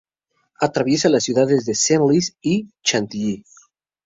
Atraviesa 0.59 1.09
las 1.09 1.23
ciudades 1.25 1.63
de 1.67 1.75
Senlis 1.75 2.35
y 2.41 2.71
Chantilly. 2.83 3.45